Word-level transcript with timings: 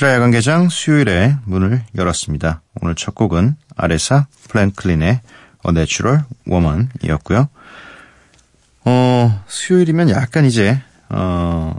야간 0.00 0.30
개장 0.30 0.68
수요일에 0.68 1.36
문을 1.44 1.82
열었습니다. 1.94 2.62
오늘 2.80 2.94
첫 2.94 3.14
곡은 3.14 3.56
아레사 3.76 4.26
플랭클린의 4.48 5.08
A 5.08 5.20
Natural 5.68 6.24
Woman이었고요. 6.48 7.48
어, 8.84 9.44
수요일이면 9.46 10.10
약간 10.10 10.44
이제 10.46 10.80
어, 11.10 11.78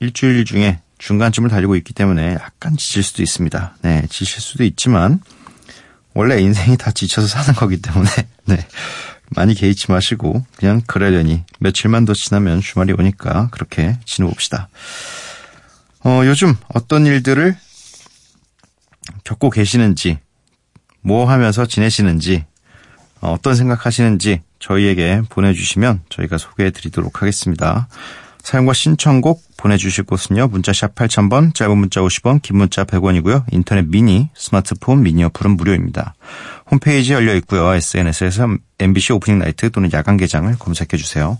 일주일 0.00 0.44
중에 0.44 0.80
중간쯤을 0.98 1.50
달리고 1.50 1.76
있기 1.76 1.94
때문에 1.94 2.34
약간 2.34 2.76
지칠 2.76 3.02
수도 3.02 3.22
있습니다. 3.22 3.76
네, 3.82 4.06
지칠 4.10 4.40
수도 4.40 4.64
있지만 4.64 5.20
원래 6.14 6.40
인생이 6.40 6.76
다 6.76 6.90
지쳐서 6.90 7.28
사는 7.28 7.54
거기 7.54 7.80
때문에 7.80 8.10
네. 8.44 8.66
많이 9.34 9.54
개의치 9.54 9.90
마시고 9.90 10.44
그냥 10.56 10.82
그러려니 10.86 11.44
며칠만 11.60 12.04
더 12.04 12.12
지나면 12.12 12.60
주말이 12.60 12.92
오니까 12.92 13.48
그렇게 13.50 13.98
지내봅시다. 14.04 14.68
어, 16.22 16.26
요즘 16.26 16.54
어떤 16.72 17.04
일들을 17.04 17.56
겪고 19.24 19.50
계시는지, 19.50 20.18
뭐 21.00 21.28
하면서 21.28 21.66
지내시는지, 21.66 22.44
어, 23.20 23.32
어떤 23.32 23.56
생각하시는지 23.56 24.40
저희에게 24.60 25.22
보내주시면 25.28 26.02
저희가 26.08 26.38
소개해 26.38 26.70
드리도록 26.70 27.22
하겠습니다. 27.22 27.88
사용과 28.40 28.72
신청곡 28.72 29.42
보내주실 29.56 30.04
곳은요. 30.04 30.46
문자샵 30.48 30.94
8000번, 30.94 31.54
짧은 31.54 31.76
문자 31.76 32.00
50원, 32.00 32.40
긴 32.40 32.56
문자 32.56 32.84
100원이고요. 32.84 33.44
인터넷 33.50 33.88
미니, 33.88 34.28
스마트폰 34.34 35.02
미니 35.02 35.24
어플은 35.24 35.56
무료입니다. 35.56 36.14
홈페이지 36.70 37.12
열려 37.12 37.34
있고요. 37.36 37.74
SNS에서 37.74 38.56
MBC 38.78 39.12
오프닝 39.14 39.40
나이트 39.40 39.70
또는 39.70 39.90
야간 39.92 40.16
개장을 40.16 40.54
검색해 40.58 40.96
주세요. 40.96 41.38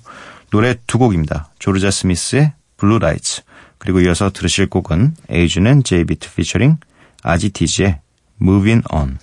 노래 0.50 0.74
두 0.86 0.98
곡입니다. 0.98 1.50
조르자 1.58 1.90
스미스의 1.90 2.52
Blue 2.76 2.98
Lights 2.98 3.42
그리고 3.82 4.00
이어서 4.00 4.30
들으실 4.30 4.70
곡은 4.70 5.16
에이준 5.28 5.82
제이비트 5.82 6.32
피처링 6.36 6.76
아지티즈의 7.24 7.98
Moving 8.40 8.84
On. 8.94 9.18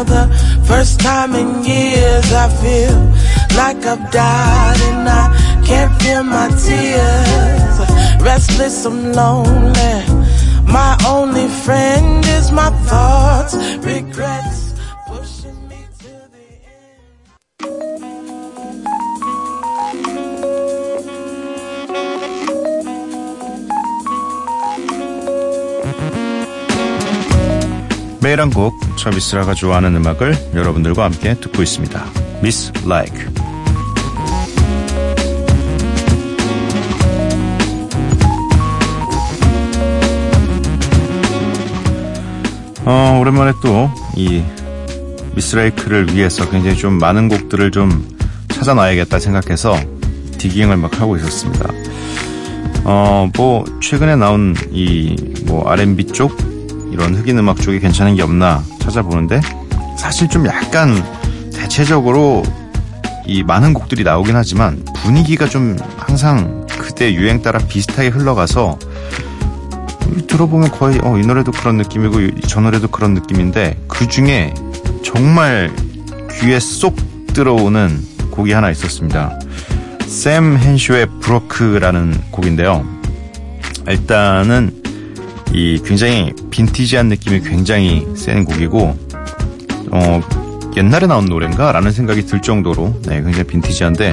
For 0.00 0.04
the 0.04 0.26
first 0.66 1.00
time 1.00 1.34
in 1.34 1.64
years. 1.64 2.32
I 2.32 2.48
feel 2.62 2.96
like 3.56 3.80
I've 3.84 4.10
died 4.10 4.80
and 4.90 5.08
I 5.08 5.24
can't 5.66 5.92
feel 6.02 6.22
my 6.22 6.48
tears. 6.66 7.76
Restless, 8.22 8.84
I'm 8.86 9.12
lonely. 9.12 9.96
My 10.64 10.96
only 11.06 11.48
friend 11.64 12.24
is 12.24 12.50
my 12.52 12.70
thoughts, 12.88 13.54
regrets, 13.84 14.59
매일 28.30 28.40
한 28.40 28.50
곡, 28.50 28.78
저 28.96 29.10
미스라가 29.10 29.54
좋아하는 29.54 29.96
음악을 29.96 30.52
여러분들과 30.54 31.02
함께 31.02 31.34
듣고 31.34 31.64
있습니다. 31.64 32.00
Miss 32.38 32.72
Like. 32.86 33.26
어, 42.84 43.18
오랜만에 43.20 43.50
또 43.60 43.90
이 44.16 44.44
미스라이크를 45.34 46.14
위해서 46.14 46.48
굉장히 46.48 46.76
좀 46.76 46.98
많은 46.98 47.28
곡들을 47.28 47.72
좀 47.72 48.06
찾아놔야겠다 48.46 49.18
생각해서 49.18 49.76
디깅을 50.38 50.76
막 50.76 51.00
하고 51.00 51.16
있었습니다. 51.16 51.68
어, 52.84 53.28
뭐, 53.36 53.64
최근에 53.82 54.14
나온 54.14 54.54
이, 54.70 55.16
뭐, 55.46 55.68
R&B 55.68 56.06
쪽, 56.06 56.49
이런 57.00 57.14
흑인 57.14 57.38
음악 57.38 57.58
쪽이 57.62 57.80
괜찮은 57.80 58.14
게 58.14 58.20
없나 58.22 58.62
찾아보는데, 58.78 59.40
사실 59.96 60.28
좀 60.28 60.46
약간, 60.46 61.02
대체적으로, 61.50 62.42
이 63.24 63.42
많은 63.42 63.72
곡들이 63.72 64.04
나오긴 64.04 64.36
하지만, 64.36 64.84
분위기가 64.96 65.48
좀 65.48 65.78
항상 65.96 66.66
그때 66.68 67.14
유행 67.14 67.40
따라 67.40 67.58
비슷하게 67.58 68.08
흘러가서, 68.08 68.78
들어보면 70.28 70.72
거의, 70.72 70.98
어, 71.02 71.16
이 71.16 71.22
노래도 71.24 71.52
그런 71.52 71.78
느낌이고, 71.78 72.20
이- 72.20 72.32
저 72.46 72.60
노래도 72.60 72.86
그런 72.88 73.14
느낌인데, 73.14 73.78
그 73.88 74.06
중에 74.06 74.52
정말 75.02 75.72
귀에 76.38 76.60
쏙 76.60 76.96
들어오는 77.28 77.98
곡이 78.30 78.52
하나 78.52 78.70
있었습니다. 78.70 79.38
샘 80.06 80.58
헨쇼의 80.58 81.06
브로크라는 81.22 82.20
곡인데요. 82.30 82.84
일단은 83.88 84.79
이 85.52 85.80
굉장히 85.84 86.32
빈티지한 86.50 87.08
느낌이 87.08 87.40
굉장히 87.40 88.06
센 88.14 88.44
곡이고 88.44 88.96
어 89.92 90.20
옛날에 90.76 91.06
나온 91.06 91.26
노래인가 91.26 91.72
라는 91.72 91.90
생각이 91.90 92.26
들 92.26 92.40
정도로 92.40 93.00
네, 93.02 93.22
굉장히 93.22 93.44
빈티지한데 93.44 94.12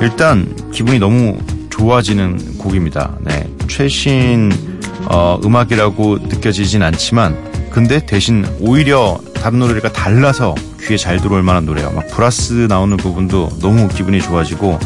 일단 0.00 0.70
기분이 0.72 0.98
너무 0.98 1.38
좋아지는 1.70 2.58
곡입니다. 2.58 3.16
네, 3.22 3.48
최신 3.68 4.52
어, 5.06 5.38
음악이라고 5.44 6.18
느껴지진 6.18 6.82
않지만 6.82 7.36
근데 7.70 8.04
대신 8.04 8.44
오히려 8.60 9.18
다른 9.34 9.58
노래가 9.58 9.90
달라서 9.90 10.54
귀에 10.82 10.96
잘 10.96 11.20
들어올 11.20 11.42
만한 11.42 11.64
노래예요. 11.64 11.90
막 11.92 12.06
브라스 12.08 12.66
나오는 12.68 12.96
부분도 12.96 13.58
너무 13.60 13.88
기분이 13.88 14.20
좋아지고 14.20 14.78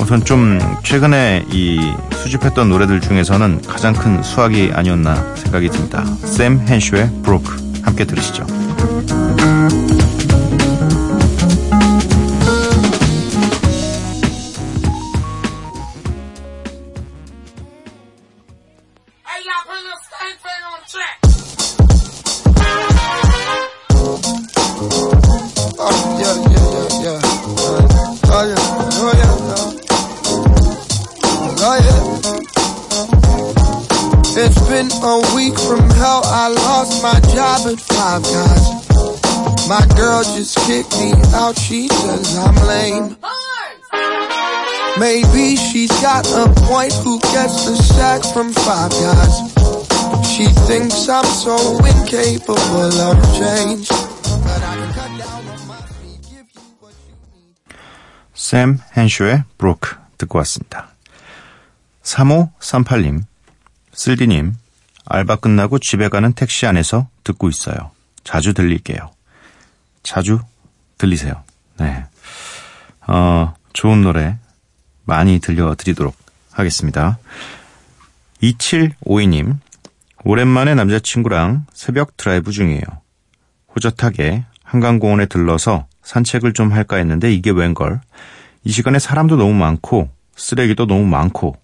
아무튼 0.00 0.24
좀 0.24 0.58
최근에 0.82 1.44
이 1.52 1.78
수집했던 2.10 2.70
노래들 2.70 3.02
중에서는 3.02 3.60
가장 3.68 3.92
큰 3.92 4.22
수확이 4.22 4.70
아니었나 4.72 5.36
생각이 5.36 5.68
듭니다. 5.68 6.06
샘 6.24 6.58
헨슈의 6.66 7.10
브로크 7.22 7.54
함께 7.82 8.06
들으시죠. 8.06 8.46
Five 48.70 48.90
Guys? 49.02 49.36
She 50.30 50.46
thinks 50.68 51.08
I'm 51.08 51.24
so 51.24 51.56
incapable 51.84 53.00
of 53.02 53.18
change. 53.34 53.88
But 53.88 54.62
I 54.62 54.76
can 54.78 54.92
cut 54.94 55.10
down 55.18 55.42
on 55.48 55.66
my 55.66 55.82
feet, 55.98 56.22
give 56.22 56.46
you 56.54 56.62
what 56.78 56.94
you 57.02 57.16
need. 57.34 57.56
샘 58.32 58.78
헨쇼의 58.96 59.42
브로크 59.58 59.96
듣고 60.18 60.38
왔습니다. 60.38 60.88
3538님, 62.04 63.24
쓸디님, 63.92 64.54
알바 65.04 65.36
끝나고 65.36 65.80
집에 65.80 66.08
가는 66.08 66.32
택시 66.32 66.64
안에서 66.66 67.08
듣고 67.24 67.48
있어요. 67.48 67.90
자주 68.22 68.54
들릴게요. 68.54 69.10
자주 70.04 70.38
들리세요. 70.96 71.42
네. 71.80 72.04
어, 73.08 73.52
좋은 73.72 74.02
노래 74.02 74.38
많이 75.06 75.40
들려드리도록 75.40 76.14
하겠습니다. 76.52 77.18
2752님, 78.42 79.58
오랜만에 80.24 80.74
남자친구랑 80.74 81.66
새벽 81.72 82.16
드라이브 82.16 82.52
중이에요. 82.52 82.82
호젓하게 83.74 84.44
한강공원에 84.62 85.26
들러서 85.26 85.86
산책을 86.02 86.52
좀 86.52 86.72
할까 86.72 86.96
했는데 86.96 87.32
이게 87.32 87.50
웬걸. 87.50 88.00
이 88.64 88.70
시간에 88.70 88.98
사람도 88.98 89.36
너무 89.36 89.54
많고 89.54 90.10
쓰레기도 90.36 90.86
너무 90.86 91.06
많고 91.06 91.56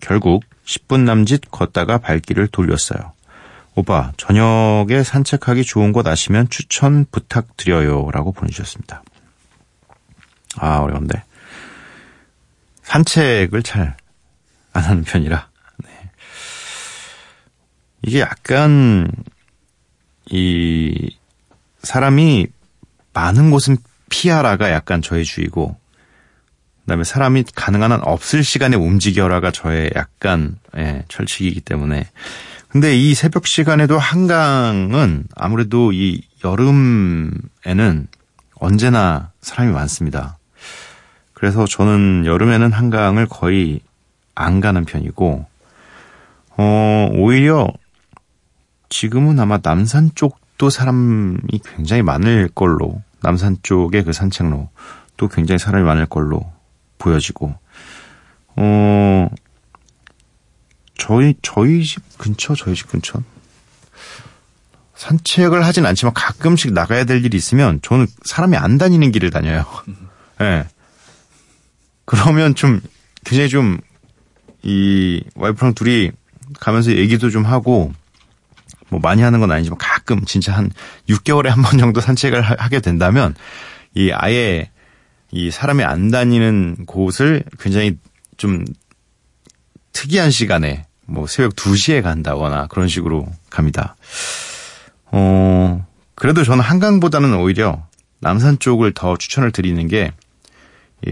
결국 0.00 0.44
10분 0.64 1.00
남짓 1.00 1.50
걷다가 1.50 1.98
발길을 1.98 2.48
돌렸어요. 2.48 3.12
오빠, 3.74 4.12
저녁에 4.16 5.02
산책하기 5.04 5.64
좋은 5.64 5.92
곳 5.92 6.06
아시면 6.06 6.48
추천 6.48 7.06
부탁드려요. 7.10 8.10
라고 8.12 8.32
보내주셨습니다. 8.32 9.02
아, 10.56 10.78
어려운데. 10.78 11.22
산책을 12.82 13.62
잘 13.62 13.96
안 14.78 14.84
하는 14.84 15.04
편이라. 15.04 15.48
네. 18.08 18.10
이게 18.10 18.20
약간, 18.20 19.10
이, 20.30 21.16
사람이 21.82 22.46
많은 23.12 23.50
곳은 23.50 23.76
피하라가 24.10 24.72
약간 24.72 25.02
저의 25.02 25.24
주의고, 25.24 25.76
그다음에 26.88 27.04
사람이 27.04 27.44
가능한 27.54 27.92
한 27.92 28.00
없을 28.02 28.42
시간에 28.42 28.74
움직여라가 28.76 29.50
저의 29.50 29.90
약간 29.94 30.56
예, 30.78 31.04
철칙이기 31.08 31.60
때문에 31.60 32.08
근데 32.68 32.96
이 32.96 33.14
새벽 33.14 33.46
시간에도 33.46 33.98
한강은 33.98 35.24
아무래도 35.36 35.92
이 35.92 36.22
여름에는 36.42 38.08
언제나 38.54 39.32
사람이 39.42 39.70
많습니다. 39.72 40.38
그래서 41.34 41.66
저는 41.66 42.24
여름에는 42.24 42.72
한강을 42.72 43.26
거의 43.26 43.80
안 44.34 44.60
가는 44.60 44.86
편이고 44.86 45.46
어 46.56 47.08
오히려 47.12 47.68
지금은 48.88 49.38
아마 49.38 49.58
남산 49.62 50.12
쪽도 50.14 50.70
사람이 50.70 51.60
굉장히 51.76 52.02
많을 52.02 52.48
걸로 52.54 53.02
남산 53.20 53.58
쪽의 53.62 54.04
그 54.04 54.12
산책로도 54.12 55.28
굉장히 55.32 55.58
사람이 55.58 55.84
많을 55.84 56.06
걸로 56.06 56.52
보여지고, 56.98 57.54
어, 58.56 59.28
저희, 60.96 61.34
저희 61.42 61.84
집 61.84 62.02
근처, 62.18 62.54
저희 62.54 62.74
집 62.74 62.88
근처. 62.88 63.22
산책을 64.96 65.64
하진 65.64 65.86
않지만 65.86 66.12
가끔씩 66.12 66.72
나가야 66.72 67.04
될 67.04 67.24
일이 67.24 67.36
있으면 67.36 67.78
저는 67.82 68.08
사람이 68.24 68.56
안 68.56 68.78
다니는 68.78 69.12
길을 69.12 69.30
다녀요. 69.30 69.64
예. 70.40 70.44
네. 70.44 70.68
그러면 72.04 72.56
좀, 72.56 72.80
굉장히 73.24 73.48
좀, 73.48 73.78
이, 74.62 75.22
와이프랑 75.36 75.74
둘이 75.74 76.10
가면서 76.58 76.92
얘기도 76.92 77.30
좀 77.30 77.44
하고, 77.44 77.92
뭐 78.90 79.00
많이 79.00 79.22
하는 79.22 79.40
건 79.40 79.50
아니지만 79.50 79.78
가끔 79.78 80.24
진짜 80.24 80.52
한 80.54 80.70
6개월에 81.08 81.48
한 81.48 81.62
번 81.62 81.78
정도 81.78 82.00
산책을 82.00 82.40
하게 82.42 82.80
된다면, 82.80 83.34
이 83.94 84.10
아예 84.12 84.70
이 85.30 85.50
사람이 85.50 85.84
안 85.84 86.10
다니는 86.10 86.86
곳을 86.86 87.44
굉장히 87.60 87.98
좀 88.36 88.64
특이한 89.92 90.30
시간에 90.30 90.86
뭐 91.06 91.26
새벽 91.26 91.54
2시에 91.56 92.02
간다거나 92.02 92.66
그런 92.68 92.88
식으로 92.88 93.26
갑니다. 93.50 93.96
어, 95.06 95.84
그래도 96.14 96.44
저는 96.44 96.62
한강보다는 96.62 97.34
오히려 97.34 97.86
남산 98.20 98.58
쪽을 98.58 98.92
더 98.94 99.16
추천을 99.16 99.50
드리는 99.52 99.86
게 99.88 100.12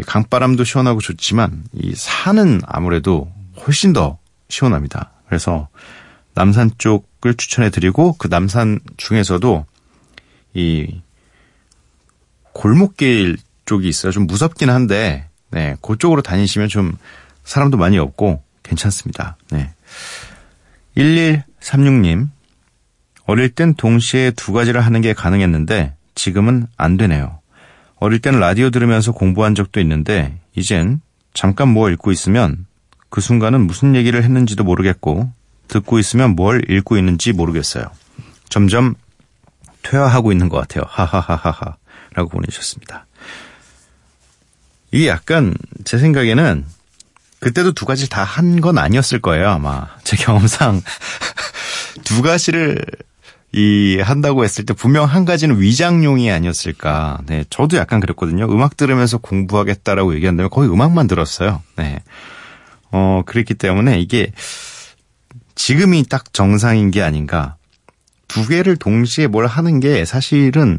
강바람도 0.06 0.64
시원하고 0.64 1.00
좋지만 1.00 1.64
이 1.72 1.94
산은 1.94 2.61
아무래도 2.67 3.32
훨씬 3.67 3.93
더 3.93 4.19
시원합니다. 4.49 5.12
그래서 5.29 5.69
남산 6.36 6.70
쪽을 6.76 7.34
추천해 7.34 7.70
드리고 7.70 8.14
그 8.19 8.28
남산 8.28 8.78
중에서도 8.98 9.64
이 10.52 11.00
골목길 12.52 13.38
쪽이 13.64 13.88
있어요. 13.88 14.12
좀 14.12 14.26
무섭긴 14.26 14.69
한데, 14.70 15.28
네, 15.50 15.76
그쪽으로 15.81 16.20
다니시면 16.22 16.69
좀 16.69 16.96
사람도 17.44 17.78
많이 17.78 17.98
없고 17.98 18.43
괜찮습니다. 18.62 19.38
네. 19.50 19.72
1136님, 20.96 22.28
어릴 23.24 23.48
땐 23.48 23.74
동시에 23.74 24.32
두 24.32 24.52
가지를 24.52 24.82
하는 24.82 25.00
게 25.00 25.14
가능했는데 25.14 25.94
지금은 26.14 26.66
안 26.76 26.98
되네요. 26.98 27.40
어릴 27.96 28.20
땐 28.20 28.38
라디오 28.38 28.69
들으면서 28.69 29.12
공부한 29.12 29.55
적도 29.55 29.81
있는데 29.81 30.38
이젠 30.55 31.00
잠깐 31.32 31.69
뭐 31.69 31.90
읽고 31.90 32.12
있으면 32.12 32.66
그 33.08 33.22
순간은 33.22 33.66
무슨 33.66 33.94
얘기를 33.94 34.22
했는지도 34.22 34.64
모르겠고 34.64 35.31
듣고 35.69 35.99
있으면 35.99 36.37
뭘 36.37 36.63
읽고 36.70 36.96
있는지 36.96 37.32
모르겠어요. 37.32 37.85
점점 38.49 38.94
퇴화하고 39.82 40.32
있는 40.32 40.49
것 40.49 40.58
같아요. 40.58 40.85
하하하하하 40.89 41.77
라고 42.15 42.29
보내주셨습니다. 42.31 43.06
이게 44.93 45.08
약간 45.08 45.55
제 45.85 45.99
생각에는 45.99 46.65
그때도 47.41 47.73
두 47.73 47.85
가지를 47.85 48.08
다한 48.08 48.61
건 48.61 48.79
아니었을 48.79 49.20
거예요, 49.20 49.51
아마. 49.51 49.89
제 50.05 50.17
경험상 50.17 50.82
두 52.05 52.23
가지를 52.23 52.85
이 53.53 54.01
한다고 54.03 54.44
했을 54.44 54.67
때 54.67 54.75
분명 54.75 55.05
한 55.05 55.25
가지는 55.25 55.61
위장용이 55.61 56.31
아니었을까. 56.31 57.20
네, 57.27 57.44
저도 57.51 57.77
약간 57.77 58.01
그랬거든요. 58.01 58.46
음악 58.46 58.77
들으면서 58.77 59.19
공부하겠다라고 59.19 60.15
얘기한다면 60.15 60.51
거의 60.51 60.70
음악만 60.70 61.06
들었어요. 61.06 61.63
네. 61.77 62.03
어, 62.91 63.23
그랬기 63.25 63.55
때문에 63.55 64.01
이게 64.01 64.32
지금이 65.56 66.05
딱 66.08 66.32
정상인 66.32 66.93
게 66.93 67.03
아닌가. 67.03 67.56
두 68.29 68.46
개를 68.46 68.77
동시에 68.77 69.27
뭘 69.27 69.46
하는 69.46 69.81
게 69.81 70.05
사실은 70.05 70.79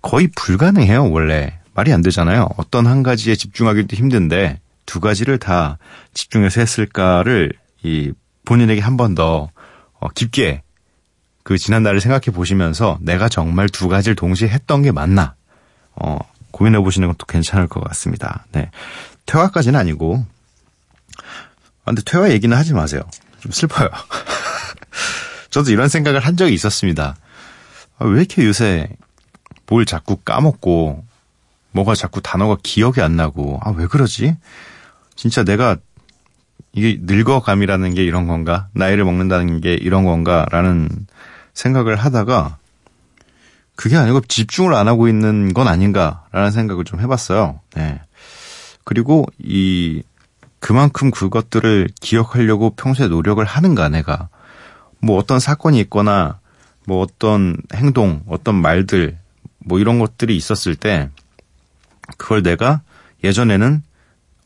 거의 0.00 0.28
불가능해요, 0.34 1.10
원래. 1.10 1.58
말이 1.74 1.92
안 1.92 2.02
되잖아요. 2.02 2.48
어떤 2.56 2.86
한 2.86 3.02
가지에 3.02 3.34
집중하기도 3.34 3.96
힘든데 3.96 4.60
두 4.86 5.00
가지를 5.00 5.38
다 5.38 5.78
집중해서 6.14 6.60
했을까를 6.60 7.52
이 7.82 8.12
본인에게 8.44 8.80
한 8.80 8.96
번더 8.96 9.50
어, 10.00 10.08
깊게 10.10 10.62
그 11.42 11.58
지난 11.58 11.82
날을 11.82 12.00
생각해 12.00 12.26
보시면서 12.32 12.98
내가 13.00 13.28
정말 13.28 13.68
두 13.68 13.88
가지를 13.88 14.14
동시에 14.14 14.48
했던 14.48 14.82
게 14.82 14.92
맞나 14.92 15.34
어, 15.94 16.18
고민해 16.50 16.78
보시는 16.80 17.08
것도 17.08 17.26
괜찮을 17.26 17.68
것 17.68 17.82
같습니다. 17.84 18.44
네. 18.52 18.70
퇴화까지는 19.26 19.78
아니고 19.78 20.24
아, 21.18 21.86
근데 21.86 22.02
퇴화 22.04 22.30
얘기는 22.30 22.54
하지 22.56 22.74
마세요. 22.74 23.02
좀 23.42 23.50
슬퍼요. 23.50 23.88
저도 25.50 25.70
이런 25.72 25.88
생각을 25.88 26.20
한 26.20 26.36
적이 26.36 26.54
있었습니다. 26.54 27.16
아, 27.98 28.04
왜 28.04 28.20
이렇게 28.20 28.44
요새 28.46 28.88
뭘 29.66 29.84
자꾸 29.84 30.16
까먹고 30.16 31.04
뭐가 31.72 31.94
자꾸 31.94 32.20
단어가 32.20 32.56
기억이 32.62 33.00
안 33.00 33.16
나고 33.16 33.58
아 33.62 33.70
왜 33.70 33.86
그러지? 33.86 34.36
진짜 35.16 35.42
내가 35.44 35.76
이게 36.72 36.98
늙어감이라는 37.02 37.94
게 37.94 38.04
이런 38.04 38.26
건가? 38.26 38.68
나이를 38.74 39.04
먹는다는 39.04 39.60
게 39.60 39.74
이런 39.74 40.04
건가? 40.04 40.46
라는 40.50 40.88
생각을 41.54 41.96
하다가 41.96 42.56
그게 43.76 43.96
아니고 43.96 44.20
집중을 44.22 44.74
안 44.74 44.88
하고 44.88 45.08
있는 45.08 45.52
건 45.52 45.68
아닌가라는 45.68 46.50
생각을 46.50 46.84
좀 46.84 47.00
해봤어요. 47.00 47.60
네. 47.74 48.00
그리고 48.84 49.26
이 49.38 50.02
그만큼 50.62 51.10
그것들을 51.10 51.88
기억하려고 52.00 52.70
평소에 52.76 53.08
노력을 53.08 53.44
하는가 53.44 53.88
내가 53.88 54.28
뭐 55.00 55.18
어떤 55.18 55.40
사건이 55.40 55.80
있거나 55.80 56.38
뭐 56.86 57.02
어떤 57.02 57.56
행동, 57.74 58.22
어떤 58.28 58.54
말들 58.54 59.18
뭐 59.58 59.80
이런 59.80 59.98
것들이 59.98 60.36
있었을 60.36 60.76
때 60.76 61.10
그걸 62.16 62.44
내가 62.44 62.82
예전에는 63.24 63.82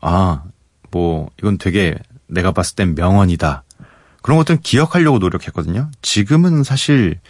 아, 0.00 0.44
뭐 0.90 1.28
이건 1.38 1.58
되게 1.58 1.94
내가 2.28 2.50
봤을 2.52 2.76
땐 2.76 2.94
명언이다. 2.94 3.64
그런 4.22 4.38
것들은 4.38 4.62
기억하려고 4.62 5.18
노력했거든요. 5.18 5.90
지금은 6.00 6.62
사실 6.64 7.20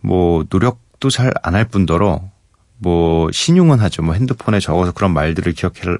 뭐 0.00 0.44
노력도 0.50 1.10
잘 1.10 1.32
안 1.44 1.54
할 1.54 1.64
뿐더러 1.64 2.22
뭐 2.78 3.30
신용은 3.30 3.78
하죠. 3.78 4.02
뭐 4.02 4.14
핸드폰에 4.14 4.58
적어서 4.58 4.90
그런 4.90 5.12
말들을 5.12 5.52
기억해 5.52 5.96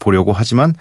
보려고 0.00 0.32
하지만 0.32 0.74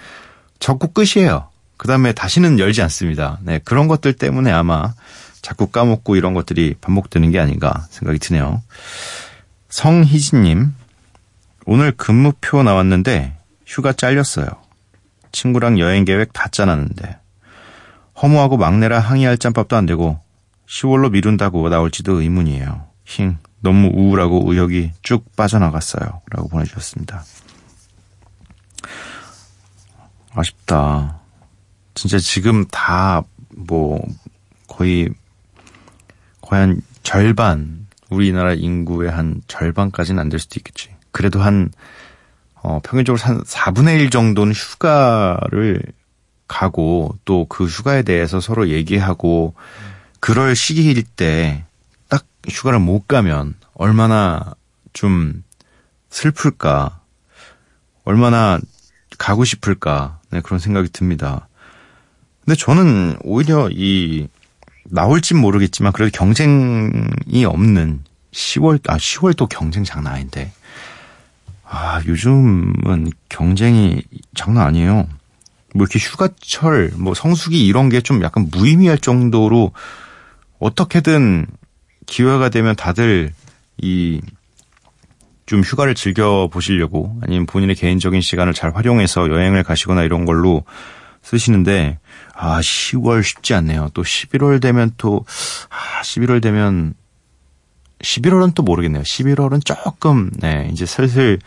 적고 0.62 0.94
끝이에요. 0.94 1.50
그 1.76 1.88
다음에 1.88 2.14
다시는 2.14 2.60
열지 2.60 2.82
않습니다. 2.84 3.40
네, 3.42 3.60
그런 3.66 3.90
것들 3.90 4.14
때문에 4.14 4.52
아마 4.52 4.94
자꾸 5.42 5.68
까먹고 5.68 6.16
이런 6.16 6.34
것들이 6.34 6.76
반복되는 6.80 7.32
게 7.32 7.40
아닌가 7.40 7.86
생각이 7.90 8.20
드네요. 8.20 8.62
성희진님, 9.70 10.74
오늘 11.66 11.92
근무표 11.92 12.62
나왔는데 12.64 13.36
휴가 13.66 13.92
잘렸어요. 13.92 14.48
친구랑 15.32 15.80
여행 15.80 16.06
계획 16.06 16.34
다 16.34 16.48
짜놨는데 16.50 17.18
허무하고 18.22 18.58
막내라 18.58 19.00
항의할 19.00 19.38
짬밥도 19.40 19.76
안 19.76 19.86
되고 19.88 20.20
10월로 20.68 21.12
미룬다고 21.12 21.68
나올지도 21.70 22.22
의문이에요. 22.22 22.86
힝, 23.06 23.38
너무 23.62 23.90
우울하고 23.94 24.44
의욕이 24.46 24.92
쭉 25.02 25.26
빠져나갔어요. 25.36 26.22
라고 26.30 26.48
보내주셨습니다. 26.50 27.24
아쉽다. 30.34 31.20
진짜 31.94 32.20
지금 32.20 32.66
다 32.66 33.24
뭐 33.54 34.02
거의 34.68 35.10
거의 36.42 36.62
한 36.62 36.82
절반 37.04 37.88
우리나라 38.10 38.54
인구의 38.54 39.12
한 39.12 39.42
절반까지는 39.48 40.20
안 40.22 40.30
될 40.30 40.40
수도 40.40 40.56
있겠지. 40.58 40.90
그래도 41.12 41.42
한 41.42 41.70
어, 42.56 42.80
평균적으로 42.84 43.22
한 43.22 43.44
4분의 43.44 44.00
1 44.00 44.10
정도는 44.10 44.54
휴가를 44.54 45.82
가고 46.48 47.18
또 47.26 47.46
그 47.48 47.66
휴가에 47.66 48.04
대해서 48.04 48.40
서로 48.40 48.70
얘기하고 48.70 49.54
그럴 50.22 50.56
시기일 50.56 51.04
때 51.04 51.66
딱 52.08 52.26
휴가를 52.48 52.80
못 52.80 53.08
가면 53.08 53.56
얼마나 53.74 54.54
좀 54.94 55.44
슬플까, 56.10 57.02
얼마나 58.06 58.60
가고 59.18 59.44
싶을까, 59.46 60.20
네, 60.32 60.42
그런 60.42 60.60
생각이 60.60 60.90
듭니다. 60.90 61.48
근데 62.46 62.58
저는 62.58 63.18
오히려 63.24 63.70
이, 63.72 64.28
나올진 64.86 65.38
모르겠지만 65.38 65.92
그래도 65.92 66.12
경쟁이 66.18 67.46
없는 67.46 68.04
10월, 68.32 68.80
아, 68.90 68.98
10월 68.98 69.36
또 69.38 69.48
경쟁 69.48 69.84
장난 69.84 70.14
아닌데. 70.14 70.52
아, 71.64 72.02
요즘은 72.06 73.12
경쟁이 73.30 74.04
장난 74.36 74.68
아니에요. 74.68 75.08
뭐 75.74 75.86
이렇게 75.86 76.00
휴가철, 76.00 76.92
뭐 76.98 77.14
성수기 77.14 77.66
이런 77.66 77.90
게 77.90 78.02
좀 78.02 78.22
약간 78.24 78.50
무의미할 78.52 78.98
정도로 78.98 79.72
어떻게든 80.60 81.48
기회가 82.06 82.50
되면 82.50 82.76
다들 82.76 83.34
이 83.78 84.22
좀 85.52 85.64
휴가를 85.64 85.96
즐겨 85.96 86.48
보시려고 86.50 87.20
아니면 87.22 87.46
본인의 87.46 87.76
개인적인 87.76 88.22
시간을 88.22 88.54
잘 88.54 88.74
활용해서 88.74 89.30
여행을 89.30 89.64
가시거나 89.64 90.04
이런 90.04 90.24
걸로 90.24 90.64
쓰시는데 91.24 92.00
아 92.34 92.62
10월 92.62 93.22
쉽지 93.22 93.54
않네요. 93.56 93.90
또 93.94 94.02
11월 94.02 94.62
되면 94.62 94.92
또 94.96 95.26
아, 95.70 96.02
11월 96.04 96.42
되면 96.42 96.94
11월은 98.00 98.56
또 98.56 98.64
모르겠네요. 98.64 99.04
11월은 99.04 99.66
조금 99.66 100.32
네 100.40 100.70
이제 100.72 100.86
슬슬 100.86 101.38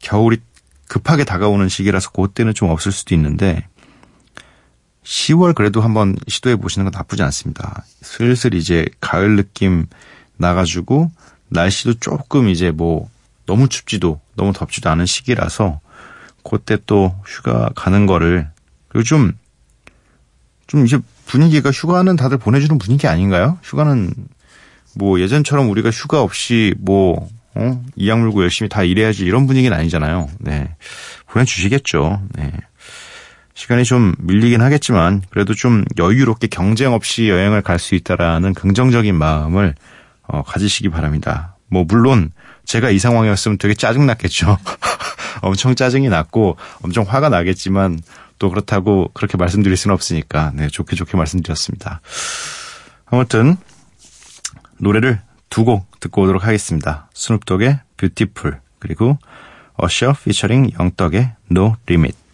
겨울이 0.00 0.38
급하게 0.88 1.22
다가오는 1.22 1.68
시기라서 1.68 2.10
그때는 2.10 2.52
좀 2.52 2.70
없을 2.70 2.90
수도 2.90 3.14
있는데 3.14 3.64
10월 5.04 5.54
그래도 5.54 5.82
한번 5.82 6.16
시도해 6.26 6.56
보시는 6.56 6.90
건 6.90 6.98
나쁘지 6.98 7.22
않습니다. 7.22 7.84
슬슬 8.02 8.54
이제 8.54 8.86
가을 9.00 9.36
느낌 9.36 9.86
나가지고 10.36 11.12
날씨도 11.50 12.00
조금 12.00 12.48
이제 12.48 12.72
뭐 12.72 13.08
너무 13.46 13.68
춥지도 13.68 14.20
너무 14.34 14.52
덥지도 14.52 14.90
않은 14.90 15.06
시기라서 15.06 15.80
그때 16.48 16.76
또 16.86 17.14
휴가 17.26 17.70
가는 17.74 18.06
거를 18.06 18.48
그리고 18.88 19.04
좀, 19.04 19.32
좀 20.66 20.84
이제 20.84 20.98
분위기가 21.26 21.70
휴가는 21.70 22.14
다들 22.16 22.38
보내주는 22.38 22.78
분위기 22.78 23.06
아닌가요? 23.06 23.58
휴가는 23.62 24.12
뭐 24.94 25.20
예전처럼 25.20 25.68
우리가 25.70 25.90
휴가 25.90 26.22
없이 26.22 26.74
뭐, 26.78 27.28
어? 27.54 27.84
이악 27.96 28.20
물고 28.20 28.42
열심히 28.42 28.68
다 28.68 28.82
일해야지 28.82 29.24
이런 29.24 29.46
분위기는 29.46 29.76
아니잖아요. 29.76 30.28
네. 30.38 30.74
보내주시겠죠. 31.26 32.22
네. 32.34 32.52
시간이 33.54 33.84
좀 33.84 34.14
밀리긴 34.18 34.60
하겠지만 34.60 35.22
그래도 35.30 35.54
좀 35.54 35.84
여유롭게 35.98 36.46
경쟁 36.48 36.92
없이 36.92 37.28
여행을 37.28 37.62
갈 37.62 37.78
수 37.78 37.94
있다라는 37.94 38.54
긍정적인 38.54 39.14
마음을 39.14 39.74
어, 40.28 40.42
가지시기 40.42 40.90
바랍니다. 40.90 41.56
뭐 41.68 41.84
물론 41.88 42.30
제가 42.66 42.90
이 42.90 42.98
상황이었으면 42.98 43.58
되게 43.58 43.74
짜증 43.74 44.06
났겠죠. 44.06 44.58
엄청 45.42 45.74
짜증이 45.74 46.08
났고 46.08 46.56
엄청 46.82 47.04
화가 47.04 47.28
나겠지만 47.28 48.00
또 48.38 48.50
그렇다고 48.50 49.10
그렇게 49.14 49.36
말씀드릴 49.38 49.76
수는 49.76 49.94
없으니까 49.94 50.52
네 50.54 50.68
좋게 50.68 50.96
좋게 50.96 51.16
말씀드렸습니다. 51.16 52.00
아무튼 53.06 53.56
노래를 54.78 55.20
두 55.48 55.64
곡 55.64 56.00
듣고 56.00 56.22
오도록 56.22 56.44
하겠습니다. 56.44 57.08
스눕독의 57.14 57.80
뷰티풀 57.96 58.60
그리고 58.78 59.18
어셔 59.74 60.14
피처링 60.24 60.72
영떡의 60.78 61.32
No 61.50 61.76
Limit. 61.88 62.25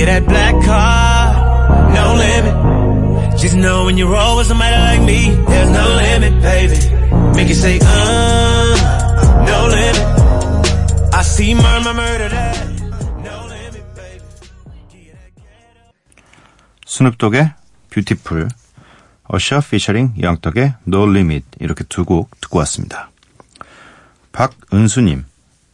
You 0.00 0.06
that 0.06 0.24
black 0.24 0.56
car, 0.64 1.92
no 1.92 2.04
limit. 2.16 2.54
Just 3.38 3.54
know 3.54 3.84
when 3.84 3.98
you 3.98 4.08
roll 4.08 4.38
with 4.38 4.46
somebody 4.46 4.74
like 4.74 5.02
me, 5.04 5.28
there's 5.44 5.68
no 5.68 5.86
limit, 5.92 6.40
baby. 6.40 6.78
Make 7.36 7.48
you 7.48 7.54
say, 7.54 7.78
uh, 7.82 9.44
no 9.44 9.58
limit. 9.68 11.14
I 11.14 11.22
see 11.22 11.52
murmur, 11.52 11.92
murder 11.92 12.28
that. 12.30 12.56
스눕독의 16.86 17.52
뷰티풀, 17.90 18.48
어셔 19.28 19.60
피처링 19.60 20.14
영떡의 20.20 20.74
No 20.88 21.04
Limit 21.06 21.44
이렇게 21.60 21.84
두 21.84 22.04
곡 22.06 22.40
듣고 22.40 22.58
왔습니다. 22.60 23.10
박은수님, 24.32 25.24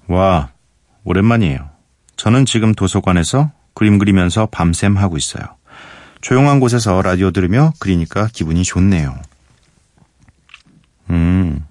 와 0.08 0.50
오랜만이에요. 1.04 1.70
저는 2.16 2.44
지금 2.44 2.74
도서관에서 2.74 3.52
그림 3.76 3.98
그리면서 3.98 4.46
밤샘 4.46 4.96
하고 4.96 5.18
있어요. 5.18 5.44
조용한 6.22 6.60
곳에서 6.60 7.02
라디오 7.02 7.30
들으며 7.30 7.74
그리니까 7.78 8.26
기분이 8.32 8.64
좋네요. 8.64 9.14
음. 11.10 11.62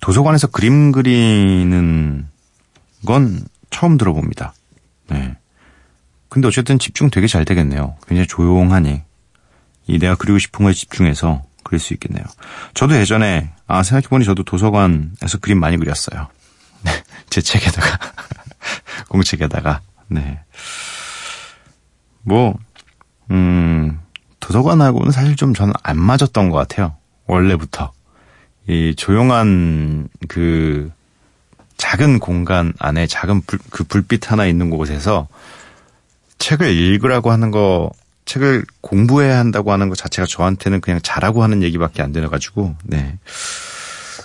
도서관에서 0.00 0.46
그림 0.46 0.92
그리는 0.92 2.28
건 3.04 3.44
처음 3.70 3.98
들어봅니다. 3.98 4.54
네. 5.08 5.36
근데 6.28 6.46
어쨌든 6.46 6.78
집중 6.78 7.10
되게 7.10 7.26
잘 7.26 7.44
되겠네요. 7.44 7.96
굉장히 8.06 8.28
조용하니. 8.28 9.02
이 9.88 9.98
내가 9.98 10.14
그리고 10.14 10.38
싶은 10.38 10.64
거에 10.64 10.72
집중해서 10.72 11.42
그릴 11.64 11.80
수 11.80 11.92
있겠네요. 11.94 12.24
저도 12.74 12.94
예전에, 12.96 13.52
아, 13.66 13.82
생각해보니 13.82 14.24
저도 14.24 14.44
도서관에서 14.44 15.38
그림 15.40 15.58
많이 15.58 15.76
그렸어요. 15.76 16.28
네. 16.84 16.92
제 17.30 17.40
책에다가. 17.40 17.98
공책에다가. 19.10 19.80
네. 20.08 20.40
뭐, 22.22 22.54
음, 23.30 24.00
도서관하고는 24.40 25.12
사실 25.12 25.36
좀 25.36 25.54
저는 25.54 25.74
안 25.82 25.98
맞았던 25.98 26.50
것 26.50 26.56
같아요. 26.56 26.96
원래부터. 27.26 27.92
이 28.66 28.94
조용한 28.96 30.08
그 30.28 30.90
작은 31.78 32.18
공간 32.18 32.72
안에 32.78 33.06
작은 33.06 33.42
불, 33.42 33.58
그 33.70 33.84
불빛 33.84 34.30
하나 34.30 34.46
있는 34.46 34.68
곳에서 34.68 35.28
책을 36.38 36.68
읽으라고 36.70 37.30
하는 37.30 37.50
거, 37.50 37.90
책을 38.24 38.64
공부해야 38.80 39.38
한다고 39.38 39.72
하는 39.72 39.88
것 39.88 39.96
자체가 39.96 40.26
저한테는 40.26 40.80
그냥 40.80 41.00
잘하고 41.02 41.42
하는 41.42 41.62
얘기밖에 41.62 42.02
안 42.02 42.12
되어가지고, 42.12 42.76
네. 42.84 43.18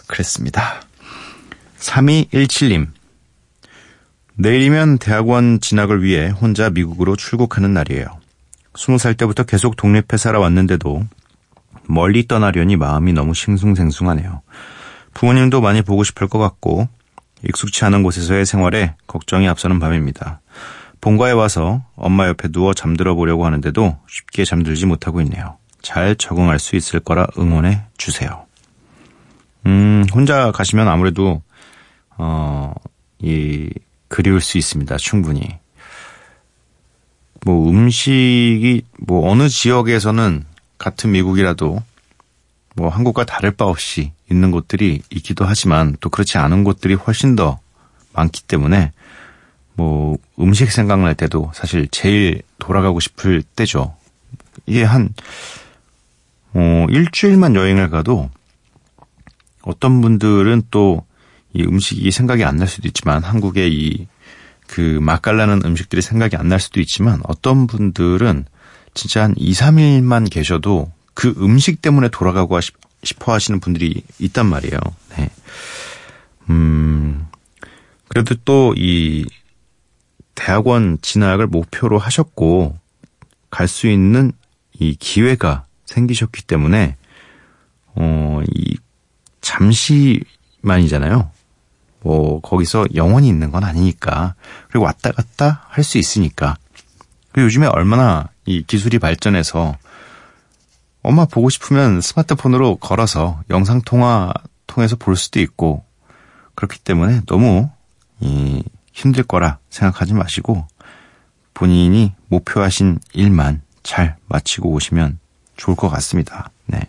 그랬습니다. 0.08 0.82
3217님. 1.80 2.88
내일이면 4.36 4.98
대학원 4.98 5.60
진학을 5.60 6.04
위해 6.04 6.30
혼자 6.30 6.70
미국으로 6.70 7.16
출국하는 7.16 7.74
날이에요. 7.74 8.06
20살 8.74 9.18
때부터 9.18 9.44
계속 9.44 9.76
독립해 9.76 10.18
살아왔는데도 10.18 11.04
멀리 11.88 12.28
떠나려니 12.28 12.76
마음이 12.76 13.14
너무 13.14 13.34
싱숭생숭하네요. 13.34 14.42
부모님도 15.14 15.62
많이 15.62 15.84
보고 15.84 16.04
싶을 16.04 16.28
것 16.28 16.40
같고 16.40 16.88
익숙치 17.48 17.86
않은 17.86 18.02
곳에서의 18.02 18.46
생활에 18.46 18.96
걱정이 19.06 19.48
앞서는 19.48 19.80
밤입니다. 19.80 20.42
본가에 21.02 21.34
와서 21.34 21.84
엄마 21.96 22.28
옆에 22.28 22.48
누워 22.48 22.74
잠들어 22.74 23.14
보려고 23.14 23.46
하는데도 23.46 23.98
쉽게 24.08 24.46
잠들지 24.46 24.86
못하고 24.86 25.22
있네요. 25.22 25.58
잘 25.82 26.16
적응할 26.16 26.60
수 26.60 26.76
있을 26.76 27.02
거라 27.02 27.28
응원해 27.38 27.82
주세요. 27.98 28.46
음, 29.66 30.06
혼자 30.14 30.52
가시면 30.52 30.88
아무래도 30.88 31.44
어, 32.18 32.74
이 33.20 33.70
그리울 34.14 34.42
수 34.42 34.60
있습니다. 34.60 34.96
충분히. 34.98 35.58
뭐 37.44 37.68
음식이 37.68 38.84
뭐 39.00 39.28
어느 39.28 39.50
지역에서는 39.50 40.46
같은 40.78 41.12
미국이라도 41.14 41.82
뭐 42.76 42.90
한국과 42.90 43.26
다를 43.26 43.50
바 43.50 43.66
없이 43.66 44.12
있는 44.30 44.52
곳들이 44.52 45.02
있기도 45.10 45.46
하지만 45.46 45.98
또 46.00 46.12
그렇지 46.12 46.38
않은 46.38 46.64
곳들이 46.64 46.94
훨씬 46.94 47.36
더 47.36 47.60
많기 48.14 48.44
때문에 48.44 48.92
뭐 49.74 50.20
음식 50.40 50.72
생각날 50.72 51.16
때도 51.16 51.52
사실 51.56 51.88
제일 51.88 52.44
돌아가고 52.60 53.00
싶을 53.00 53.42
때죠. 53.42 53.96
이게 54.68 54.84
한 54.84 55.12
어, 56.54 56.86
일주일만 56.88 57.56
여행을 57.56 57.90
가도 57.90 58.30
어떤 59.64 60.02
분들은 60.02 60.62
또 60.70 61.04
이 61.54 61.64
음식이 61.64 62.10
생각이 62.12 62.44
안 62.44 62.58
날 62.58 62.68
수도 62.68 62.88
있지만 62.88 63.24
한국의 63.24 63.72
이 63.74 64.08
그 64.68 64.98
맛깔나는 65.02 65.62
음식들이 65.66 66.02
생각이 66.02 66.36
안 66.36 66.48
날 66.48 66.60
수도 66.60 66.80
있지만 66.80 67.22
어떤 67.26 67.68
분들은 67.68 68.46
진짜 68.94 69.24
한 69.24 69.34
2, 69.38 69.52
3일만 69.52 70.32
계셔도 70.32 70.92
그 71.14 71.34
음식 71.38 71.82
때문에 71.82 72.10
돌아가고 72.10 72.60
싶어 73.04 73.34
하시는 73.34 73.60
분들이 73.60 74.04
있단 74.20 74.46
말이에요. 74.48 74.80
네. 75.18 75.30
음, 76.50 77.28
그래도 78.08 78.36
또 78.46 78.74
이 78.78 79.26
대학원 80.36 80.98
진학을 81.02 81.48
목표로 81.48 82.00
하셨고 82.00 82.76
갈 83.52 83.68
수 83.68 83.88
있는 83.88 84.32
이 84.80 84.96
기회가 84.96 85.66
생기셨기 85.86 86.44
때문에 86.44 86.98
어, 87.96 88.42
이 88.56 88.76
잠시만이잖아요. 89.42 91.30
뭐 92.04 92.42
거기서 92.42 92.88
영원히 92.96 93.28
있는 93.30 93.52
건 93.52 93.64
아니니까 93.64 94.36
그리고 94.70 94.86
왔다 94.86 95.12
갔다 95.12 95.66
할 95.70 95.84
수 95.84 95.98
있으니까 95.98 96.56
그리고 97.32 97.46
요즘에 97.46 97.68
얼마나 97.68 98.30
이 98.46 98.64
기술이 98.64 99.00
발전해서 99.00 99.76
엄마 101.02 101.26
보고 101.26 101.50
싶으면 101.50 102.02
스마트폰으로 102.02 102.78
걸어서 102.78 103.42
영상 103.50 103.82
통화 103.82 104.32
통해서 104.68 104.96
볼 104.96 105.16
수도 105.16 105.40
있고 105.40 105.84
그렇기 106.56 106.80
때문에 106.80 107.22
너무 107.26 107.70
이 108.20 108.64
힘들 108.94 109.24
거라 109.24 109.58
생각하지 109.70 110.14
마시고 110.14 110.68
본인이 111.54 112.14
목표하신 112.28 113.00
일만 113.14 113.62
잘 113.82 114.16
마치고 114.28 114.70
오시면 114.70 115.20
좋을 115.58 115.76
것 115.76 115.90
같습니다. 115.90 116.52
네. 116.68 116.80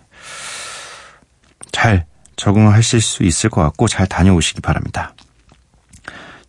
잘 1.72 2.06
적응하실 2.36 3.00
수 3.00 3.22
있을 3.22 3.50
것 3.50 3.62
같고 3.62 3.88
잘 3.88 4.06
다녀오시기 4.06 4.60
바랍니다. 4.60 5.14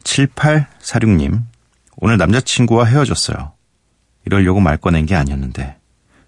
7846님, 0.03 1.41
오늘 1.97 2.17
남자친구와 2.17 2.85
헤어졌어요. 2.85 3.53
이러려고 4.25 4.59
말 4.59 4.77
꺼낸 4.77 5.05
게 5.05 5.15
아니었는데 5.15 5.77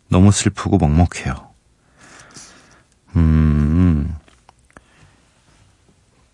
너무 0.10 0.32
슬프고 0.32 0.78
먹먹해요. 0.78 1.48
음, 3.16 4.16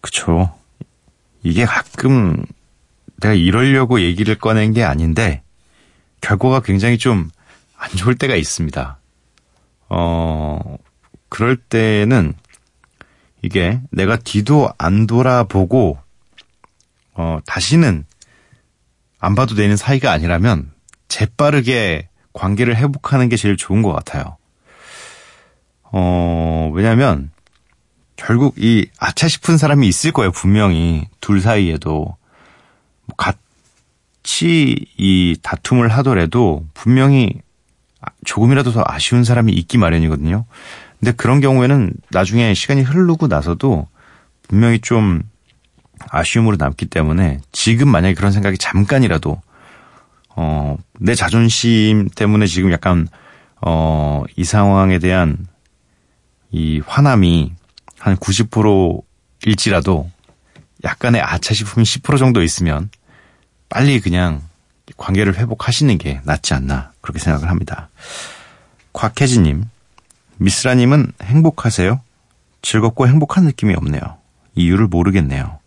그쵸. 0.02 0.54
이게 1.44 1.66
가끔 1.66 2.46
내가 3.18 3.34
이러려고 3.34 4.02
얘기를 4.02 4.36
꺼낸 4.38 4.74
게 4.74 4.84
아닌데 4.84 5.44
결과가 6.22 6.62
굉장히 6.62 6.98
좀 6.98 7.30
안 7.84 7.90
좋을 7.98 8.16
때가 8.16 8.36
있습니다. 8.36 8.98
어, 9.90 10.78
그럴 11.28 11.58
때는 11.58 12.34
이게 13.44 13.80
내가 13.92 14.18
뒤도 14.18 14.74
안 14.80 15.06
돌아보고 15.06 16.00
어, 17.14 17.40
다시는 17.46 18.06
안 19.20 19.36
봐도 19.36 19.54
되는 19.54 19.78
사이가 19.78 20.12
아니라면 20.12 20.72
재빠르게 21.08 22.10
관계를 22.34 22.76
회복하는 22.76 23.30
게 23.30 23.38
제일 23.38 23.56
좋은 23.56 23.84
것 23.84 23.94
같아요. 23.94 24.38
어, 25.84 26.72
왜냐면, 26.74 27.32
결국 28.16 28.56
이 28.58 28.88
아차 28.98 29.28
싶은 29.28 29.58
사람이 29.58 29.88
있을 29.88 30.12
거예요, 30.12 30.32
분명히. 30.32 31.08
둘 31.22 31.40
사이에도. 31.40 32.18
뭐 33.06 33.16
같이 33.16 34.88
이 34.98 35.38
다툼을 35.44 35.90
하더라도 35.90 36.66
분명히 36.74 37.34
조금이라도 38.26 38.72
더 38.72 38.84
아쉬운 38.86 39.24
사람이 39.24 39.54
있기 39.54 39.78
마련이거든요. 39.78 40.46
근데 41.04 41.12
그런 41.18 41.42
경우에는 41.42 41.92
나중에 42.12 42.54
시간이 42.54 42.82
흐르고 42.82 43.28
나서도 43.28 43.90
분명히 44.48 44.80
좀 44.80 45.22
아쉬움으로 46.10 46.56
남기 46.56 46.86
때문에 46.86 47.42
지금 47.52 47.90
만약에 47.90 48.14
그런 48.14 48.32
생각이 48.32 48.58
잠깐이라도 48.58 49.42
어, 50.30 50.78
내 51.02 51.14
자존심 51.14 52.08
때문에 52.08 52.48
지금 52.48 52.72
약간, 52.72 53.10
어, 53.60 54.24
이 54.38 54.46
상황에 54.46 54.98
대한 54.98 55.46
이 56.52 56.82
화남이 56.86 57.52
한 58.00 58.16
90%일지라도 58.16 60.10
약간의 60.86 61.22
아차 61.22 61.54
싶음이 61.54 61.84
10% 61.84 62.18
정도 62.18 62.42
있으면 62.42 62.90
빨리 63.68 64.00
그냥 64.00 64.42
관계를 64.96 65.36
회복하시는 65.36 65.98
게 65.98 66.22
낫지 66.24 66.54
않나 66.54 66.94
그렇게 67.02 67.20
생각을 67.20 67.50
합니다. 67.50 67.90
곽혜진님, 68.94 69.66
미스라님은 70.44 71.14
행복하세요? 71.22 72.02
즐겁고 72.62 73.08
행복한 73.08 73.46
느낌이 73.46 73.74
없네요. 73.76 74.02
이유를 74.56 74.88
모르겠네요. 74.88 75.60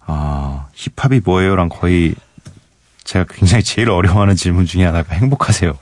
아, 0.00 0.68
힙합이 0.72 1.20
뭐예요랑 1.22 1.68
거의 1.68 2.14
제가 3.04 3.26
굉장히 3.28 3.62
제일 3.62 3.90
어려워하는 3.90 4.36
질문 4.36 4.64
중에 4.64 4.84
하나가 4.84 5.14
행복하세요. 5.14 5.78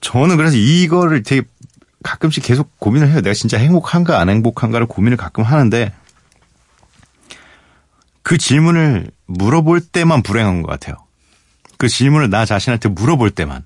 저는 0.00 0.36
그래서 0.36 0.56
이거를 0.56 1.22
되게 1.22 1.46
가끔씩 2.02 2.42
계속 2.42 2.78
고민을 2.80 3.08
해요. 3.08 3.20
내가 3.20 3.34
진짜 3.34 3.58
행복한가 3.58 4.18
안 4.18 4.28
행복한가를 4.28 4.86
고민을 4.86 5.16
가끔 5.16 5.44
하는데 5.44 5.92
그 8.22 8.38
질문을 8.38 9.10
물어볼 9.26 9.80
때만 9.82 10.22
불행한 10.22 10.62
것 10.62 10.68
같아요. 10.68 10.96
그 11.78 11.88
질문을 11.88 12.28
나 12.28 12.44
자신한테 12.44 12.88
물어볼 12.88 13.30
때만. 13.30 13.64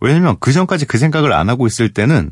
왜냐면 0.00 0.36
그 0.40 0.52
전까지 0.52 0.86
그 0.86 0.98
생각을 0.98 1.32
안 1.32 1.48
하고 1.48 1.66
있을 1.66 1.92
때는 1.92 2.30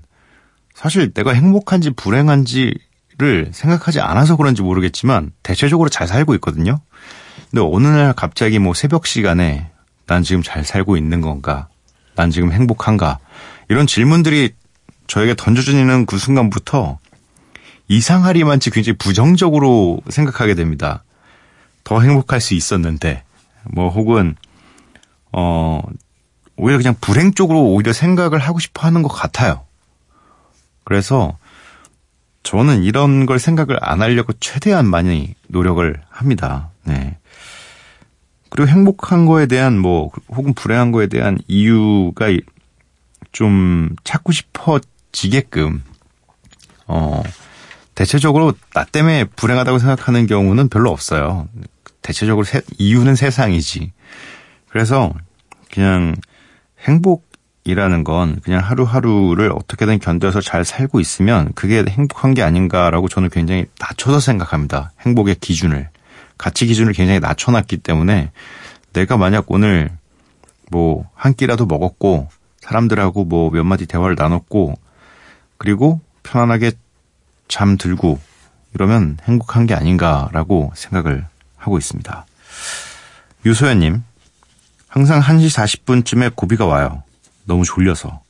사실 0.75 1.13
내가 1.13 1.33
행복한지 1.33 1.91
불행한지를 1.91 3.51
생각하지 3.53 4.01
않아서 4.01 4.37
그런지 4.37 4.63
모르겠지만 4.63 5.33
대체적으로 5.43 5.89
잘 5.89 6.07
살고 6.07 6.35
있거든요. 6.37 6.81
근데 7.51 7.63
어느 7.65 7.87
날 7.87 8.13
갑자기 8.13 8.59
뭐 8.59 8.75
새벽 8.75 9.07
시간에 9.07 9.71
난 10.07 10.23
지금 10.23 10.43
잘 10.43 10.65
살고 10.65 10.97
있는 10.97 11.21
건가? 11.21 11.69
난 12.15 12.31
지금 12.31 12.53
행복한가? 12.53 13.19
이런 13.69 13.87
질문들이 13.87 14.55
저에게 15.07 15.35
던져지는 15.37 16.07
그 16.07 16.19
순간부터 16.19 16.99
이상하리만치 17.89 18.71
굉장히 18.71 18.97
부정적으로 18.99 20.01
생각하게 20.09 20.55
됩니다. 20.55 21.05
더 21.85 22.01
행복할 22.03 22.41
수 22.41 22.55
있었는데, 22.55 23.25
뭐, 23.65 23.89
혹은, 23.89 24.37
어, 25.33 25.81
오히려 26.59 26.79
그냥 26.79 26.95
불행 27.01 27.33
쪽으로 27.33 27.63
오히려 27.63 27.93
생각을 27.93 28.39
하고 28.41 28.59
싶어 28.59 28.87
하는 28.87 29.03
것 29.03 29.09
같아요. 29.09 29.65
그래서 30.85 31.39
저는 32.43 32.83
이런 32.83 33.27
걸 33.27 33.39
생각을 33.39 33.79
안 33.81 34.03
하려고 34.03 34.33
최대한 34.41 34.87
많이 34.87 35.35
노력을 35.47 36.01
합니다. 36.09 36.71
네. 36.85 37.17
그리고 38.51 38.69
행복한 38.69 39.27
거에 39.27 39.47
대한 39.47 39.79
뭐, 39.79 40.11
혹은 40.29 40.55
불행한 40.55 40.91
거에 40.91 41.07
대한 41.07 41.39
이유가 41.47 42.27
좀 43.33 43.95
찾고 44.05 44.33
싶어지게끔, 44.33 45.83
어, 46.87 47.23
대체적으로 47.95 48.55
나 48.73 48.85
때문에 48.85 49.25
불행하다고 49.25 49.79
생각하는 49.79 50.27
경우는 50.27 50.71
별로 50.71 50.91
없어요. 50.91 51.49
대체적으로 52.01 52.45
세, 52.45 52.63
이유는 52.79 53.17
세상이지. 53.17 53.93
그래서 54.69 55.13
그냥 55.71 56.15
행복이라는 56.83 58.05
건 58.05 58.41
그냥 58.43 58.61
하루하루를 58.63 59.53
어떻게든 59.53 59.99
견뎌서 59.99 60.41
잘 60.41 60.65
살고 60.65 61.01
있으면 61.01 61.53
그게 61.55 61.85
행복한 61.89 62.35
게 62.35 62.43
아닌가라고 62.43 63.09
저는 63.09 63.31
굉장히 63.31 63.67
낮춰서 63.81 64.21
생각합니다. 64.21 64.93
행복의 65.01 65.37
기준을. 65.37 65.89
가치 66.37 66.67
기준을 66.67 66.93
굉장히 66.93 67.21
낮춰놨기 67.21 67.79
때문에 67.79 68.31
내가 68.93 69.17
만약 69.17 69.45
오늘 69.49 69.91
뭐 70.71 71.09
한 71.15 71.35
끼라도 71.35 71.67
먹었고 71.67 72.29
사람들하고 72.61 73.25
뭐 73.25 73.51
몇 73.51 73.65
마디 73.65 73.87
대화를 73.87 74.15
나눴고 74.19 74.79
그리고 75.57 76.01
편안하게 76.23 76.73
잠들고 77.49 78.19
이러면 78.75 79.17
행복한 79.25 79.67
게 79.67 79.75
아닌가라고 79.75 80.73
생각을 80.75 81.27
하고 81.57 81.79
있습니다. 81.79 82.27
유소연님, 83.47 84.03
항상 84.89 85.21
1시 85.21 85.55
40분쯤에 85.55 86.35
고비가 86.35 86.67
와요. 86.67 87.03
너무 87.45 87.65
졸려서. 87.65 88.21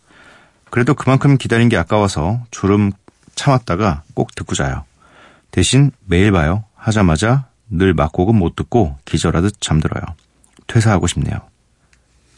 그래도 0.71 0.95
그만큼 0.95 1.39
기다린 1.39 1.69
게 1.69 1.77
아까워서 1.77 2.41
졸음 2.51 2.93
참았다가 3.35 4.03
꼭 4.15 4.35
듣고 4.35 4.55
자요. 4.55 4.85
대신 5.51 5.91
매일 6.05 6.33
봐요. 6.33 6.65
하자마자 6.75 7.47
늘 7.71 7.95
막곡은 7.95 8.35
못 8.35 8.57
듣고 8.57 8.99
기절하듯 9.05 9.61
잠들어요. 9.61 10.03
퇴사하고 10.67 11.07
싶네요. 11.07 11.39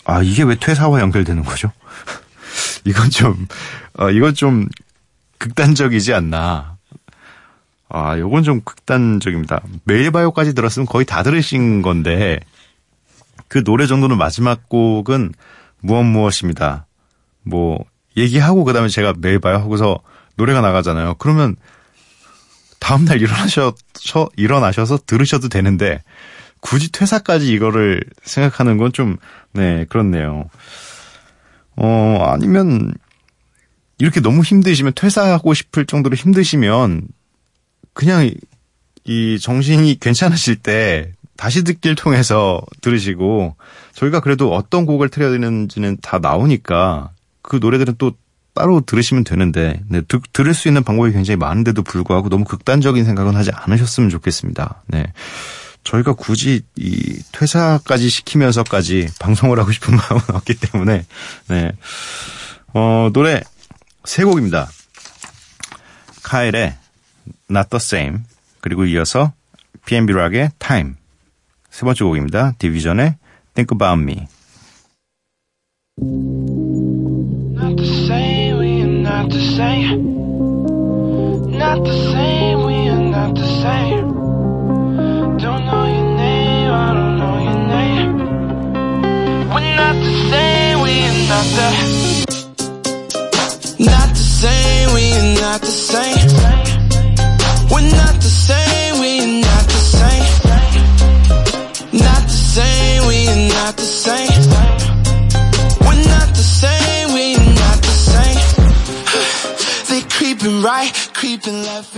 아, 0.05 0.23
이게 0.23 0.43
왜 0.43 0.55
퇴사와 0.55 1.01
연결되는 1.01 1.45
거죠? 1.45 1.73
이건 2.85 3.11
좀, 3.11 3.47
어, 3.95 4.11
이건 4.11 4.35
좀 4.35 4.69
극단적이지 5.39 6.15
않나. 6.15 6.77
아, 7.89 8.19
요건 8.19 8.45
좀 8.45 8.61
극단적입니다. 8.61 9.61
매일 9.85 10.11
봐요까지 10.11 10.55
들었으면 10.55 10.87
거의 10.87 11.05
다 11.05 11.23
들으신 11.23 11.83
건데, 11.83 12.39
그 13.51 13.65
노래 13.65 13.89
정도는 13.89 14.17
마지막 14.17 14.69
곡은 14.69 15.35
무엇 15.81 16.05
무엇입니다. 16.05 16.87
뭐, 17.43 17.85
얘기하고 18.17 18.63
그 18.63 18.73
다음에 18.73 18.89
제가 18.89 19.15
매일 19.19 19.41
봐요 19.41 19.57
하고서 19.57 19.99
노래가 20.37 20.61
나가잖아요. 20.61 21.17
그러면 21.19 21.57
다음날 22.79 23.21
일어나셔, 23.21 23.75
일어나셔서 24.37 25.01
들으셔도 25.05 25.49
되는데, 25.49 26.01
굳이 26.61 26.93
퇴사까지 26.93 27.53
이거를 27.53 28.05
생각하는 28.23 28.79
건 28.79 28.93
좀, 28.93 29.17
네, 29.53 29.85
그렇네요. 29.89 30.49
어, 31.75 32.19
아니면, 32.31 32.95
이렇게 33.99 34.21
너무 34.21 34.43
힘드시면 34.43 34.93
퇴사하고 34.95 35.55
싶을 35.55 35.87
정도로 35.87 36.15
힘드시면 36.15 37.09
그냥 37.95 38.31
이 39.05 39.39
정신이 39.41 39.99
괜찮으실 39.99 40.57
때 40.57 41.15
다시 41.41 41.65
듣기를 41.65 41.97
통해서 41.97 42.61
들으시고 42.83 43.57
저희가 43.95 44.21
그래도 44.21 44.55
어떤 44.55 44.85
곡을 44.85 45.09
틀어드리는지는 45.09 45.97
다 46.03 46.19
나오니까 46.19 47.13
그 47.41 47.57
노래들은 47.57 47.95
또 47.97 48.13
따로 48.55 48.83
들으시면 48.83 49.25
되는데 49.25 49.81
네, 49.89 50.03
드, 50.03 50.21
들을 50.35 50.53
수 50.53 50.69
있는 50.69 50.85
방법이 50.85 51.13
굉장히 51.13 51.39
많은데도 51.39 51.83
불구하고 51.83 52.29
너무 52.29 52.45
극단적인 52.45 53.07
생각은 53.07 53.37
하지 53.37 53.53
않으셨으면 53.55 54.11
좋겠습니다. 54.11 54.83
네. 54.89 55.15
저희가 55.83 56.13
굳이 56.13 56.61
이 56.77 57.23
퇴사까지 57.33 58.11
시키면서까지 58.11 59.09
방송을 59.19 59.59
하고 59.59 59.73
싶은 59.73 59.97
마음은 59.97 60.23
없기 60.35 60.57
때문에 60.57 61.07
네. 61.49 61.73
어, 62.75 63.09
노래 63.15 63.41
세 64.05 64.25
곡입니다. 64.25 64.69
카일의 66.23 66.77
Not 67.51 67.71
the 67.71 67.81
Same 67.81 68.19
그리고 68.61 68.85
이어서 68.85 69.33
B&B 69.87 70.13
락의 70.13 70.51
Time 70.59 71.00
세 71.81 71.85
번째 71.87 72.05
곡입니다. 72.05 72.53
디비전의 72.59 73.17
Think 73.55 73.75
About 73.75 74.03
Me 74.03 74.27
Not 77.57 77.77
the 77.77 77.87
same, 78.05 78.59
we 78.59 78.83
are 78.83 79.01
not 79.01 79.31
the 79.31 79.41
same. 79.41 80.05
Not 81.57 81.83
the 81.83 81.97
same, 82.13 82.67
we 82.67 82.87
are 82.87 83.01
not 83.01 83.35
the 83.35 83.47
same. 83.65 84.13
Don't 85.39 85.65
know 85.65 85.87
your 85.89 86.17
name, 86.21 86.71
I 86.71 86.93
don't 86.93 87.17
know 87.17 87.39
your 87.49 87.57
name. 87.65 88.29
We're 89.49 89.73
not 89.75 89.97
the 90.05 90.13
same, 90.29 90.85
we 90.85 91.01
are 91.09 91.17
not 91.33 91.47
the. 91.57 91.69
Not 93.81 94.09
the 94.11 94.21
same, 94.21 94.93
we 94.93 95.17
are 95.17 95.33
not 95.41 95.61
the 95.63 95.73
same. 95.73 96.60
Creeping 111.21 111.63
left 111.65 111.95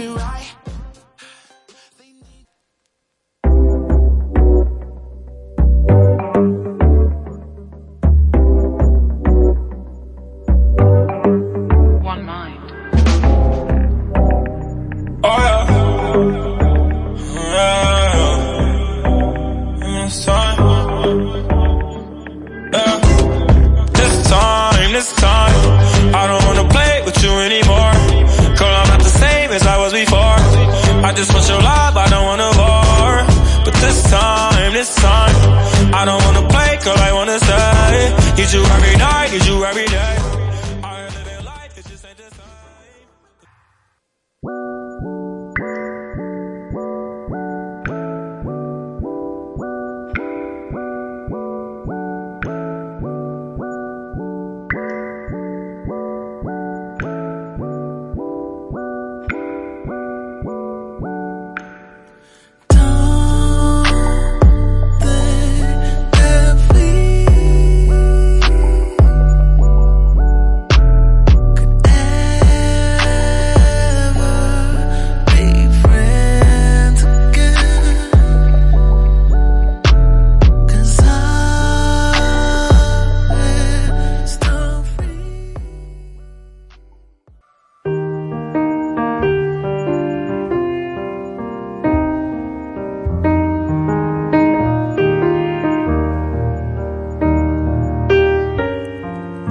Need 38.42 38.54
you 38.54 38.64
every 38.64 38.96
night, 38.96 39.30
need 39.30 39.46
you 39.46 39.64
every 39.64 39.86
day. 39.86 40.01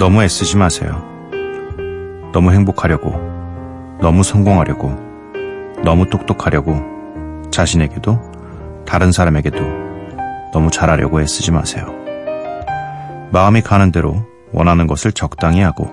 너무 0.02 0.24
애쓰지 0.24 0.58
마세요. 0.58 1.00
너무 2.34 2.52
행복하려고, 2.52 3.12
너무 4.02 4.24
성공하려고, 4.24 4.98
너무 5.84 6.10
똑똑하려고, 6.10 6.82
자신에게도, 7.52 8.20
다른 8.84 9.12
사람에게도 9.12 9.60
너무 10.54 10.72
잘하려고 10.72 11.22
애쓰지 11.22 11.52
마세요. 11.52 11.86
마음이 13.32 13.62
가는 13.62 13.92
대로 13.92 14.26
원하는 14.52 14.88
것을 14.88 15.12
적당히 15.12 15.62
하고, 15.62 15.88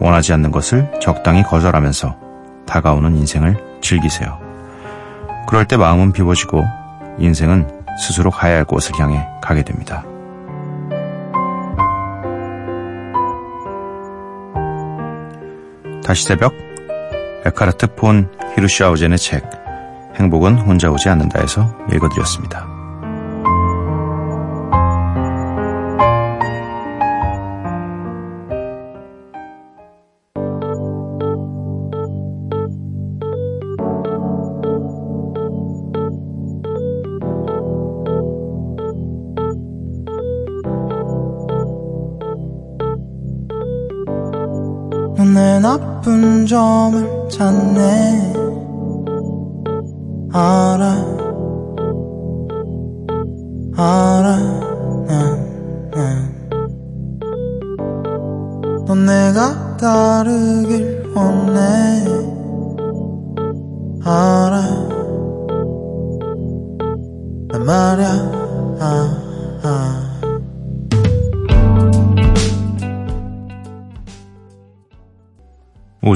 원하지 0.00 0.32
않는 0.32 0.50
것을 0.50 0.90
적당히 1.00 1.44
거절하면서 1.44 2.16
다가오는 2.66 3.14
인생을 3.18 3.78
즐기세요. 3.80 4.36
그럴 5.46 5.64
때 5.64 5.76
마음은 5.76 6.10
비워지고, 6.10 6.64
인생은 7.20 7.84
스스로 8.00 8.32
가야 8.32 8.56
할 8.56 8.64
곳을 8.64 8.98
향해 8.98 9.24
가게 9.40 9.62
됩니다. 9.62 10.02
다시 16.08 16.24
새벽 16.24 16.54
에카르트 17.44 17.94
폰 17.94 18.30
히르샤우젠의 18.56 19.18
책 19.18 19.44
행복은 20.14 20.56
혼자 20.56 20.90
오지 20.90 21.06
않는다에서 21.10 21.70
읽어드렸습니다. 21.92 22.77
점을 46.48 47.28
찾네 47.30 48.27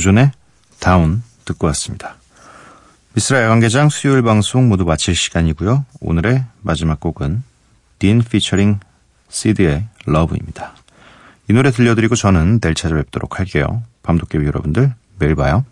오존의 0.03 0.33
다운 0.81 1.23
듣고 1.45 1.69
왔습니다. 1.69 2.17
미스라 3.15 3.43
야간개장 3.45 3.89
수요일 3.89 4.23
방송 4.23 4.69
모두 4.69 4.85
마칠 4.85 5.15
시간이고요. 5.15 5.85
오늘의 6.01 6.45
마지막 6.61 6.99
곡은 6.99 7.45
딘 8.01 8.23
피처링 8.23 8.81
시드의 9.29 9.87
러브입니다. 10.07 10.75
이 11.49 11.53
노래 11.53 11.71
들려드리고 11.71 12.17
저는 12.17 12.59
내일 12.59 12.75
찾아뵙도록 12.75 13.39
할게요. 13.39 13.83
밤도깨비 14.03 14.45
여러분들 14.45 14.93
매일 15.21 15.37
봐요. 15.37 15.65